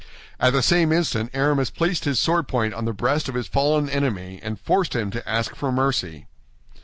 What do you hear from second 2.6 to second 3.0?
on the